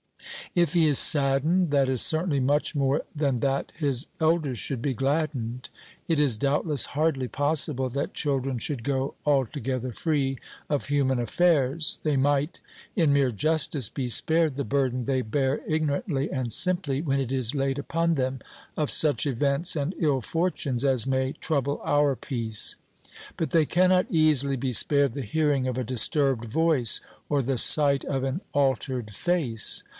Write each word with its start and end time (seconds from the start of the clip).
If 0.55 0.73
he 0.73 0.87
is 0.87 0.97
saddened, 0.99 1.69
that 1.71 1.87
is 1.87 2.01
certainly 2.01 2.39
much 2.39 2.75
more 2.75 3.03
than 3.15 3.39
that 3.41 3.71
his 3.77 4.07
elders 4.19 4.57
should 4.57 4.81
be 4.81 4.93
gladdened. 4.95 5.69
It 6.07 6.19
is 6.19 6.37
doubtless 6.37 6.87
hardly 6.97 7.27
possible 7.27 7.87
that 7.89 8.15
children 8.15 8.57
should 8.57 8.83
go 8.83 9.13
altogether 9.25 9.93
free 9.93 10.39
of 10.69 10.87
human 10.87 11.19
affairs. 11.19 11.99
They 12.03 12.17
might, 12.17 12.59
in 12.95 13.13
mere 13.13 13.31
justice, 13.31 13.87
be 13.89 14.09
spared 14.09 14.55
the 14.55 14.63
burden 14.63 15.05
they 15.05 15.21
bear 15.21 15.61
ignorantly 15.67 16.31
and 16.31 16.51
simply 16.51 17.01
when 17.01 17.19
it 17.21 17.31
is 17.31 17.55
laid 17.55 17.77
upon 17.79 18.15
them, 18.15 18.39
of 18.75 18.89
such 18.91 19.25
events 19.25 19.75
and 19.75 19.93
ill 19.99 20.19
fortunes 20.21 20.83
as 20.83 21.07
may 21.07 21.33
trouble 21.33 21.79
our 21.83 22.15
peace; 22.15 22.75
but 23.37 23.51
they 23.51 23.65
cannot 23.67 24.07
easily 24.09 24.55
be 24.57 24.73
spared 24.73 25.13
the 25.13 25.21
hearing 25.21 25.67
of 25.67 25.77
a 25.77 25.83
disturbed 25.85 26.45
voice 26.45 26.99
or 27.29 27.41
the 27.41 27.57
sight 27.59 28.03
of 28.05 28.23
an 28.23 28.41
altered 28.53 29.11
face. 29.11 29.83